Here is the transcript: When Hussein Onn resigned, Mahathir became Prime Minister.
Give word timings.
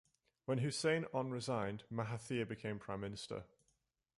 When 0.45 0.57
Hussein 0.57 1.05
Onn 1.13 1.31
resigned, 1.31 1.83
Mahathir 1.93 2.47
became 2.47 2.79
Prime 2.79 3.01
Minister. 3.01 3.43